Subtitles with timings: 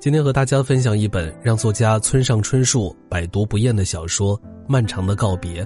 [0.00, 4.34] 今天和大家分享一本让作家村上春树百读不厌的小说
[4.66, 5.62] 《漫长的告别》。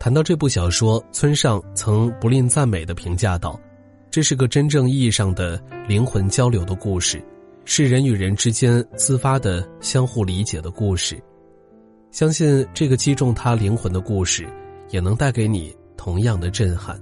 [0.00, 3.56] 谈到这部小说，村上曾不吝赞美的评价道
[4.10, 7.22] ：“这是个真正意义上的灵魂交流的故事，
[7.64, 11.16] 是人与人之间自发的相互理解的故事。
[12.10, 14.44] 相信这个击中他灵魂的故事，
[14.90, 17.00] 也能带给你同样的震撼。”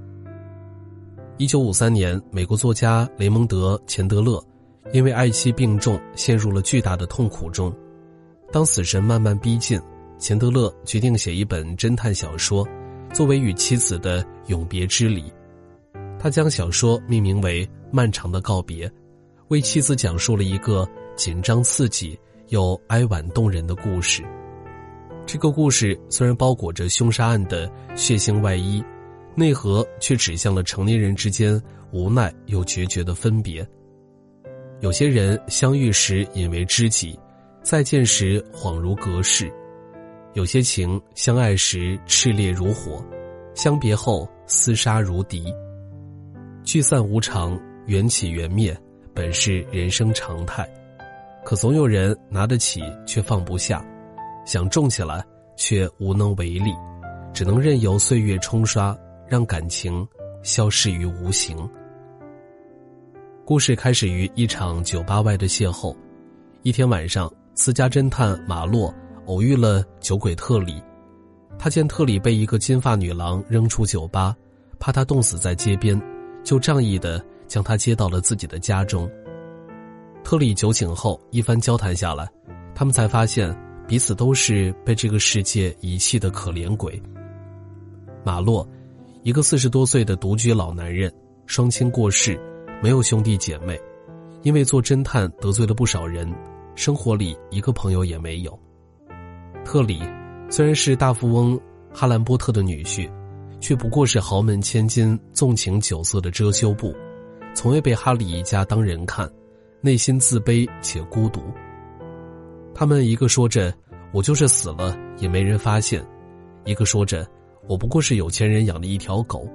[1.38, 4.44] 一九五三年，美国作家雷蒙德·钱德勒
[4.92, 7.74] 因为爱妻病重，陷入了巨大的痛苦中。
[8.52, 9.80] 当死神慢慢逼近，
[10.18, 12.66] 钱德勒决定写一本侦探小说。
[13.12, 15.32] 作为与妻子的永别之礼，
[16.18, 18.88] 他将小说命名为《漫长的告别》，
[19.48, 24.24] 为妻子讲述了一个紧张刺激又哀婉动人的故事。
[25.24, 28.82] 这个故事虽然包裹着凶杀案的血腥外衣，
[29.36, 31.60] 内核却指向了成年人之间
[31.92, 33.64] 无奈又决绝的分别。
[34.80, 37.18] 有些人相遇时引为知己，
[37.62, 39.50] 再见时恍如隔世。
[40.34, 43.02] 有些情相爱时炽烈如火，
[43.54, 45.44] 相别后厮杀如敌。
[46.64, 48.76] 聚散无常，缘起缘灭，
[49.14, 50.68] 本是人生常态。
[51.44, 53.84] 可总有人拿得起却放不下，
[54.44, 55.24] 想种起来
[55.56, 56.74] 却无能为力，
[57.32, 58.96] 只能任由岁月冲刷，
[59.28, 60.06] 让感情
[60.42, 61.56] 消失于无形。
[63.46, 65.94] 故事开始于一场酒吧外的邂逅。
[66.62, 68.92] 一天晚上，私家侦探马洛。
[69.26, 70.82] 偶遇了酒鬼特里，
[71.58, 74.36] 他见特里被一个金发女郎扔出酒吧，
[74.78, 75.98] 怕他冻死在街边，
[76.42, 79.10] 就仗义的将他接到了自己的家中。
[80.22, 82.28] 特里酒醒后，一番交谈下来，
[82.74, 83.54] 他们才发现
[83.88, 87.02] 彼此都是被这个世界遗弃的可怜鬼。
[88.22, 88.66] 马洛，
[89.22, 91.10] 一个四十多岁的独居老男人，
[91.46, 92.38] 双亲过世，
[92.84, 93.80] 没有兄弟姐妹，
[94.42, 96.30] 因为做侦探得罪了不少人，
[96.74, 98.60] 生活里一个朋友也没有。
[99.64, 100.02] 特里
[100.50, 101.58] 虽然是大富翁
[101.90, 103.10] 哈兰波特的女婿，
[103.58, 106.94] 却不过是豪门千金纵情酒色的遮羞布，
[107.54, 109.26] 从未被哈里一家当人看，
[109.80, 111.40] 内心自卑且孤独。
[112.74, 113.74] 他们一个说着
[114.12, 116.06] “我就是死了也没人发现”，
[116.66, 117.26] 一个说着
[117.66, 119.48] “我不过是有钱人养的一条狗”。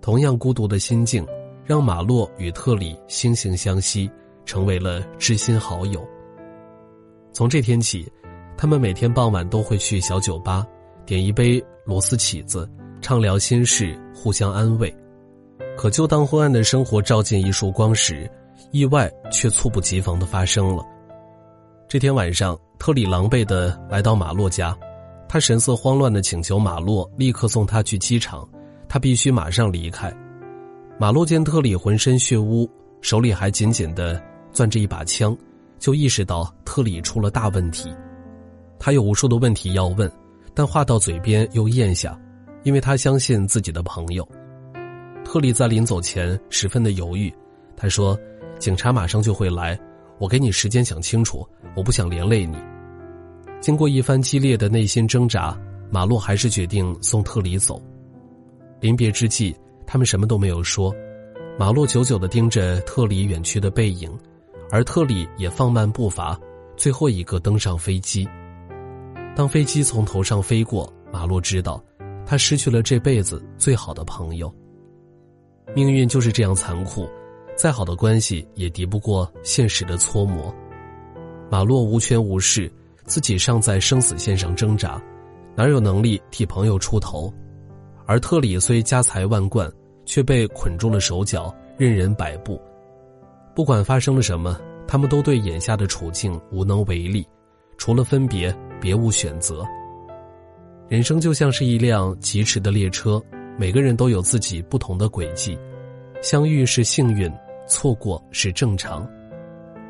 [0.00, 1.26] 同样孤独的心境，
[1.68, 4.10] 让马洛与特里惺惺相惜，
[4.46, 6.02] 成为了知心好友。
[7.34, 8.10] 从这天起。
[8.60, 10.66] 他们每天傍晚都会去小酒吧，
[11.06, 12.68] 点一杯螺丝起子，
[13.00, 14.92] 畅聊心事，互相安慰。
[15.76, 18.28] 可就当昏暗的生活照进一束光时，
[18.72, 20.84] 意外却猝不及防的发生了。
[21.86, 24.76] 这天晚上，特里狼狈的来到马洛家，
[25.28, 28.44] 他神色慌乱的请求马洛立刻送他去机场，
[28.88, 30.12] 他必须马上离开。
[31.00, 32.68] 马洛见特里浑身血污，
[33.02, 34.20] 手里还紧紧的
[34.52, 35.36] 攥着一把枪，
[35.78, 37.94] 就意识到特里出了大问题。
[38.80, 40.10] 他有无数的问题要问，
[40.54, 42.20] 但话到嘴边又咽下，
[42.64, 44.28] 因为他相信自己的朋友。
[45.24, 47.32] 特里在临走前十分的犹豫，
[47.76, 48.18] 他说
[48.58, 49.78] ：“警察马上就会来，
[50.18, 52.56] 我给你时间想清楚，我不想连累你。”
[53.62, 55.56] 经过一番激烈的内心挣扎，
[55.92, 57.80] 马洛还是决定送特里走。
[58.80, 59.54] 临别之际，
[59.90, 60.94] 他们什么都没有说，
[61.58, 64.14] 马洛久久的盯着特里远去的背影，
[64.70, 66.38] 而特里也放慢步伐，
[66.76, 68.28] 最后一个登上飞机。
[69.34, 71.82] 当飞机从头上飞过，马洛知道，
[72.26, 74.54] 他失去了这辈子最好的朋友。
[75.74, 77.08] 命运就是这样残酷，
[77.56, 80.54] 再好的关系也敌不过现实的搓磨。
[81.50, 82.70] 马洛无权无势，
[83.06, 85.02] 自己尚在生死线上挣扎，
[85.56, 87.32] 哪有能力替朋友出头？
[88.08, 89.70] 而特里虽家财万贯，
[90.06, 92.60] 却被捆住了手脚，任人摆布。
[93.54, 97.24] 不管发生了什么，他们都对眼下的处境无能为力，
[97.76, 98.52] 除了分别。
[98.80, 99.64] 别无选择。
[100.88, 103.20] 人生就像是一辆疾驰的列车，
[103.58, 105.58] 每个人都有自己不同的轨迹。
[106.22, 107.28] 相遇是幸运，
[107.66, 109.04] 错过是正常。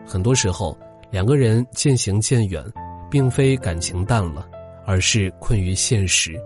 [0.07, 0.75] 很多时候，
[1.11, 2.65] 两个人渐行渐远，
[3.11, 4.49] 并非感情淡了，
[4.87, 6.41] 而是困于现实。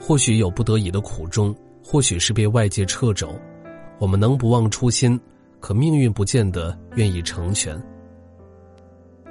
[0.00, 1.54] 或许有不得已的苦衷，
[1.84, 3.34] 或许是被外界掣肘。
[3.98, 5.18] 我们能不忘初心，
[5.60, 7.80] 可命运不见得愿意成全。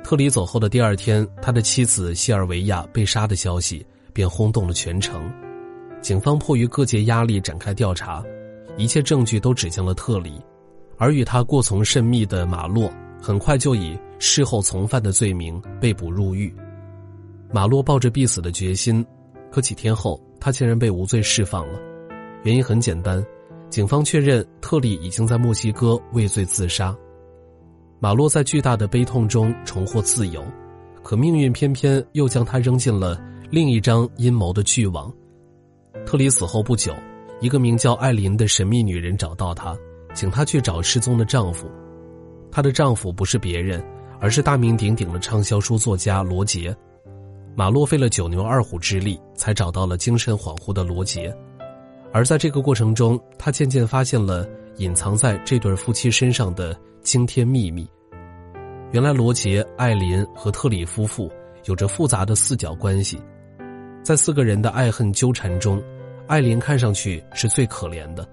[0.04, 5.32] 特里走后的第二天，他的妻子西尔维亚被杀的消息便轰动了全城。
[6.02, 8.24] 警方迫于各界压力展开调查，
[8.78, 10.40] 一切证据都指向了特里，
[10.98, 12.92] 而与他过从甚密的马洛
[13.22, 16.54] 很快就以事后从犯的罪名被捕入狱。
[17.52, 19.04] 马洛抱着必死的决心，
[19.52, 21.80] 可几天后他竟然被无罪释放了。
[22.44, 23.26] 原因很简单，
[23.70, 26.96] 警方确认特里已经在墨西哥畏罪自杀。
[28.00, 30.44] 马洛在巨大的悲痛中重获自由，
[31.02, 35.12] 可命运偏偏又将他扔进了另一张阴谋的巨网。
[36.06, 36.94] 特里死后不久，
[37.40, 39.76] 一个名叫艾琳的神秘女人找到她，
[40.14, 41.68] 请她去找失踪的丈夫。
[42.52, 43.84] 她的丈夫不是别人，
[44.20, 46.76] 而是大名鼎鼎的畅销书作家罗杰。
[47.58, 51.34] 马洛费了九牛二虎之力，才找到了精神恍惚的罗杰。
[52.12, 57.90] 而在这个过程中，他渐渐发现了隐藏在这对夫妻身上的惊天秘密。
[58.92, 61.32] 原来，罗杰、艾琳和特里夫妇
[61.64, 63.22] 有着复杂的四角关系。
[64.04, 65.82] 在四个人的爱恨纠缠中，
[66.28, 68.28] 艾琳看上去是最可怜的。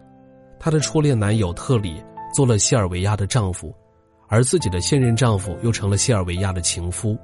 [0.59, 2.03] 她的初恋男友特里
[2.35, 3.73] 做了西尔维亚的丈夫，
[4.27, 7.17] 而自己的现任丈夫又成了西尔维亚的情夫。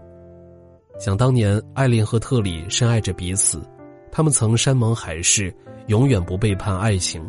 [0.99, 3.62] 想当年，艾琳和特里深爱着彼此，
[4.11, 5.55] 他们曾山盟海誓，
[5.87, 7.23] 永远不背叛爱情。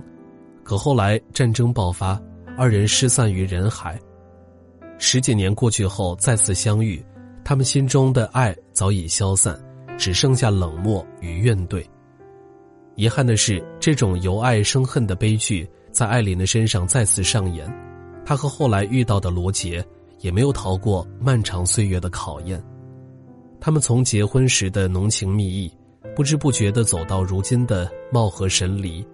[0.63, 2.19] 可后来战争爆发，
[2.57, 3.99] 二人失散于人海。
[4.97, 7.03] 十几年过去后再次相遇，
[7.43, 9.59] 他们心中的爱早已消散。
[9.99, 11.85] 只剩下冷漠与怨怼。
[12.95, 17.69] 遗憾的是，这种由爱生恨的悲剧在艾琳的身上再次上演。
[18.25, 19.85] 她和后来遇到的罗杰
[20.19, 22.63] 也没有逃过漫长岁月的考验。
[23.61, 25.71] 他们从结婚时的浓情蜜意，
[26.15, 29.05] 不知不觉地走到如今的貌合神离。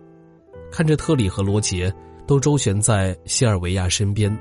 [0.71, 1.93] 看着特里和罗杰
[2.27, 4.35] 都周旋在西尔维亚身边，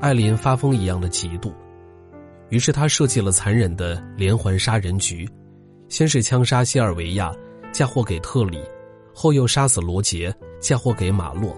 [0.00, 1.52] 艾琳发疯一样的嫉妒。
[2.48, 5.28] 于是他设计了残忍的连环杀人局。
[5.88, 7.30] 先是枪杀西尔维亚，
[7.70, 8.58] 嫁祸给特里，
[9.14, 11.54] 后又杀死罗杰，嫁祸给马洛。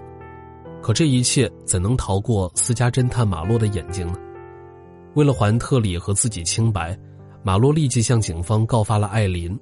[0.81, 4.15] 可这一切怎能逃过私家侦探马洛的眼睛呢？
[5.13, 6.97] 为了还特里和自己清白，
[7.45, 9.55] 马洛立即向警方告发了艾琳。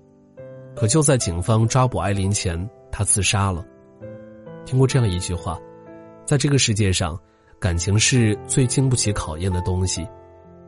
[0.73, 2.57] 可就在警方抓捕艾琳前，
[2.89, 3.61] 他自杀了。
[4.63, 5.59] 听过这样一句话：
[6.25, 7.19] 在这个世界上，
[7.59, 10.07] 感情是最经不起考验的东西，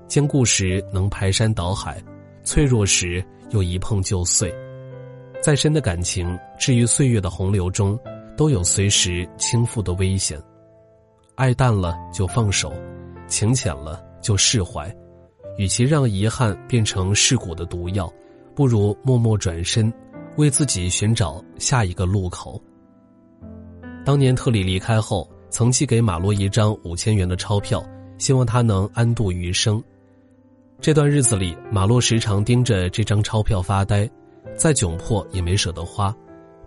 [0.09, 2.03] 坚固时能排山倒海。
[2.43, 4.53] 脆弱时又一碰就碎，
[5.41, 7.97] 再深的感情，置于岁月的洪流中，
[8.35, 10.37] 都有随时倾覆的危险。
[11.35, 12.73] 爱淡了就放手，
[13.25, 14.93] 情浅了就释怀。
[15.57, 18.11] 与其让遗憾变成噬骨的毒药，
[18.53, 19.91] 不如默默转身，
[20.37, 22.61] 为自己寻找下一个路口。
[24.03, 27.83] 当年特里离开后，曾寄给马洛一张五千元的钞票，
[28.17, 29.81] 希望他能安度余生。
[30.81, 34.09] 这段日子里，马洛时常盯着这张钞票发呆，
[34.55, 36.15] 再窘迫也没舍得花，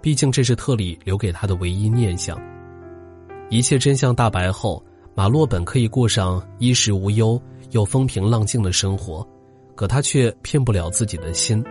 [0.01, 2.41] 毕竟这是特里留给他的唯一念想。
[3.51, 4.83] 一切真相大白后，
[5.15, 9.27] 马洛本可以过上衣食无忧又风平浪静的生活，
[9.75, 11.65] 可他却骗不了自己的心，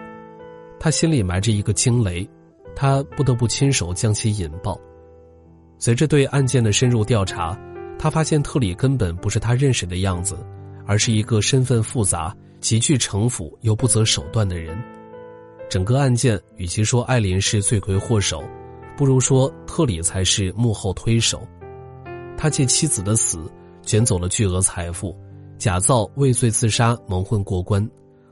[0.79, 2.27] 他心里埋着一个惊雷，
[2.75, 4.79] 他不得不亲手将其引爆。
[5.77, 7.59] 随着对案件的深入调查，
[7.97, 10.38] 他发现特里根本不是他认识的样子。
[10.89, 14.81] 而是一个身份复杂、极具城府又不择手段的人。
[15.69, 18.41] 整个案件，与其说艾琳是罪魁祸首，
[18.95, 21.45] 不如说特里才是幕后推手。
[22.38, 23.51] 他借妻子的死
[23.81, 25.13] 卷走了巨额财富，
[25.57, 27.88] 假造畏罪自杀蒙混过关，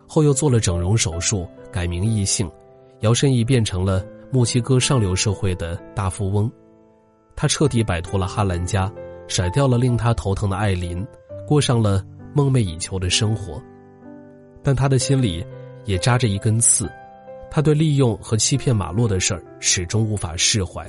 [0.08, 2.50] 后又做了整容手术，改名易姓，
[3.02, 6.52] 摇身一变成了墨西哥上流社会的大富翁。
[7.36, 8.92] 他彻底摆脱了哈兰家，
[9.28, 11.06] 甩掉了令他头疼的艾琳，
[11.48, 12.04] 过上了。
[12.38, 13.64] 梦寐以求的生活，
[14.62, 15.42] 但他的心里
[15.86, 16.86] 也扎着一根刺，
[17.50, 20.86] 他对利用和欺骗马洛的事儿始终无法释怀。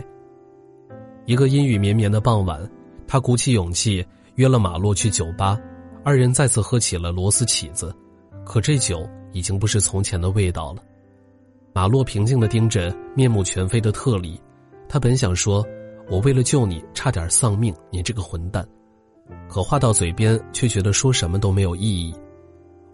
[1.24, 2.68] 一个阴雨绵绵的傍晚，
[3.06, 5.56] 他鼓起勇气约了马洛去酒吧，
[6.06, 7.92] 二人再次喝起了螺丝起子，
[8.44, 10.80] 可这酒已经不是从前的味道了。
[11.72, 14.40] 马洛平静地盯着面目全非的特里，
[14.88, 15.66] 他本想说
[16.08, 18.64] ：“我为了救你，差点丧命，你这个混蛋。”
[19.50, 22.14] 可话到嘴边，却觉得说什么都没有意义。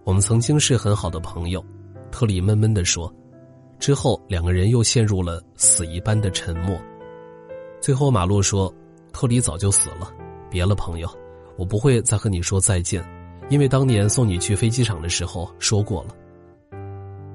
[0.05, 1.63] 我们曾经是很好的朋友，
[2.11, 3.15] 特里闷闷地说。
[3.79, 6.81] 之后，两个人又陷入了死一般的沉默。
[7.79, 8.75] 最后，马洛说
[9.13, 10.11] ：“特里早就死了，
[10.49, 11.07] 别了，朋友，
[11.57, 13.05] 我不会再和你说再见，
[13.49, 16.15] 因为当年送你去飞机场的时候说过了。”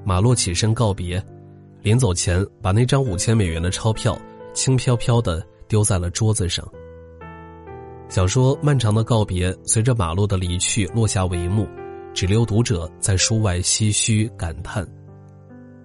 [0.04, 1.22] 马洛起身告别，
[1.82, 4.18] 临走前把那张五千美元的钞票
[4.54, 6.66] 轻飘飘的丢在了桌子上。
[8.08, 11.68] 小说《漫长的告别》随着马洛的离去落下帷幕，
[12.14, 14.86] 只留读者在书外唏嘘感叹。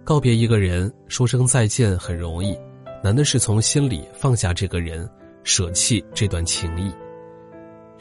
[0.05, 2.57] 告别一个人，说声再见很容易，
[3.03, 5.09] 难的是从心里放下这个人，
[5.43, 6.89] 舍弃这段情谊。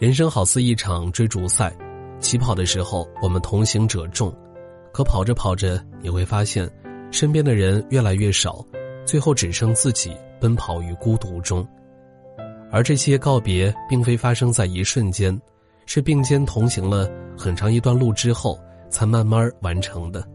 [0.02, 1.72] 人生好似一场追逐赛，
[2.18, 4.34] 起跑的时候我们同行者众，
[4.92, 6.68] 可跑着跑着你会发现，
[7.12, 8.66] 身边的人越来越少，
[9.04, 11.64] 最后只剩自己奔跑于孤独中。
[12.72, 15.40] 而这些告别并非发生在一瞬间，
[15.86, 18.58] 是并肩同行了很长一段路之后
[18.90, 20.26] 才慢慢完成的。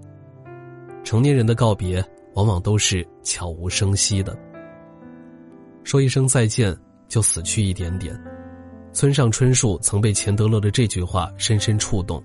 [1.04, 2.02] 成年人的告别
[2.36, 4.34] 往往都是悄无声息的，
[5.84, 6.74] 说一声再见
[7.10, 8.18] 就死去一点点。
[8.98, 12.20] 村上春树曾被钱德勒的这句话深深触动，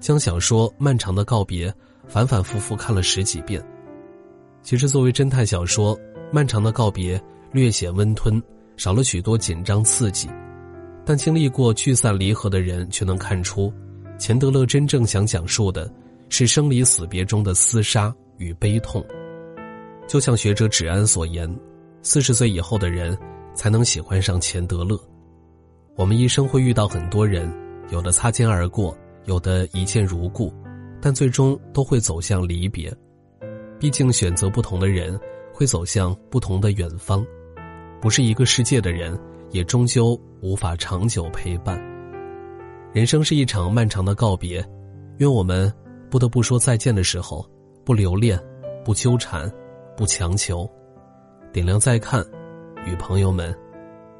[0.00, 1.68] 将小说《漫长的告别》
[2.08, 3.62] 反反复复看了十几遍。
[4.62, 5.94] 其实，作为侦探小说，
[6.32, 7.18] 《漫长的告别》
[7.52, 8.42] 略显温吞，
[8.78, 10.26] 少了许多紧张刺激。
[11.04, 13.70] 但经历过聚散离合的人却能看出，
[14.18, 15.92] 钱德勒真正想讲述的，
[16.30, 19.04] 是生离死别中的厮杀与悲痛。
[20.08, 21.54] 就像学者芷安所言，
[22.00, 23.14] 四十岁以后的人，
[23.54, 24.98] 才能喜欢上钱德勒。
[25.96, 27.52] 我们一生会遇到很多人，
[27.90, 28.96] 有的擦肩而过，
[29.26, 30.52] 有的一见如故，
[31.00, 32.92] 但最终都会走向离别。
[33.78, 35.18] 毕竟选择不同的人，
[35.52, 37.24] 会走向不同的远方，
[38.00, 39.18] 不是一个世界的人。
[39.50, 41.80] 也终究无法长久陪伴。
[42.92, 44.66] 人生是一场漫长的告别，
[45.18, 45.72] 愿我们
[46.10, 47.48] 不得不说再见的时候，
[47.84, 48.36] 不留恋，
[48.84, 49.48] 不纠缠，
[49.96, 50.68] 不强求，
[51.52, 52.20] 点亮再看，
[52.84, 53.56] 与朋友们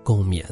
[0.04, 0.44] 共勉。